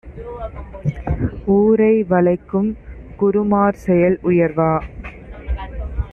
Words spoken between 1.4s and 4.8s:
ஊரை வளைக்கும்குரு மார்செயல் உயர்வா?